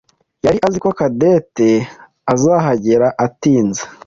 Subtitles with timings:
[0.45, 1.69] yari azi ko Cadette
[2.33, 3.83] azahagera atinze.